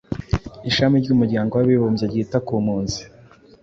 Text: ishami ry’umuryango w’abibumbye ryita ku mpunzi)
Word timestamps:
ishami 0.69 0.95
ry’umuryango 1.03 1.51
w’abibumbye 1.55 2.03
ryita 2.11 2.37
ku 2.45 2.53
mpunzi) 2.63 3.01